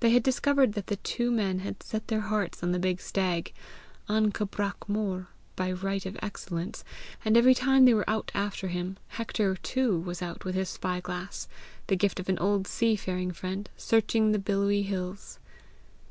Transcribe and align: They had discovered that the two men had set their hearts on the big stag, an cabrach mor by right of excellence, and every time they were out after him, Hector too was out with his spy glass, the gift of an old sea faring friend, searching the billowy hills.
They 0.00 0.08
had 0.12 0.22
discovered 0.22 0.72
that 0.72 0.86
the 0.86 0.96
two 0.96 1.30
men 1.30 1.58
had 1.58 1.82
set 1.82 2.08
their 2.08 2.22
hearts 2.22 2.62
on 2.62 2.72
the 2.72 2.78
big 2.78 2.98
stag, 2.98 3.52
an 4.08 4.32
cabrach 4.32 4.88
mor 4.88 5.28
by 5.54 5.70
right 5.70 6.06
of 6.06 6.16
excellence, 6.22 6.82
and 7.26 7.36
every 7.36 7.54
time 7.54 7.84
they 7.84 7.92
were 7.92 8.08
out 8.08 8.32
after 8.34 8.68
him, 8.68 8.96
Hector 9.08 9.54
too 9.56 9.98
was 10.00 10.22
out 10.22 10.46
with 10.46 10.54
his 10.54 10.70
spy 10.70 11.00
glass, 11.00 11.46
the 11.88 11.94
gift 11.96 12.18
of 12.18 12.30
an 12.30 12.38
old 12.38 12.66
sea 12.66 12.96
faring 12.96 13.32
friend, 13.32 13.68
searching 13.76 14.32
the 14.32 14.38
billowy 14.38 14.80
hills. 14.80 15.38